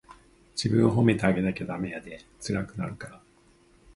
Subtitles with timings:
[0.55, 3.21] 自分を褒めてあげなダメやで、つらくなるから。